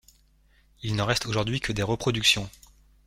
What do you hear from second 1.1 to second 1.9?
aujourd'hui que des